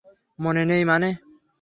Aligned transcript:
মন 0.39 0.55
নেই 0.69 0.83
মানে? 0.83 1.09